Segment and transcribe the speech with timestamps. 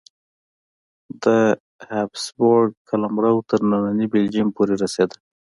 [1.23, 1.25] د
[1.89, 5.17] هابسبورګ قلمرو تر ننني بلجیم پورې رسېده.